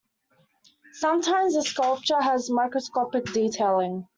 Sometimes 0.93 1.53
the 1.53 1.61
sculpture 1.61 2.19
has 2.19 2.49
microscopic 2.49 3.25
detailing. 3.25 4.07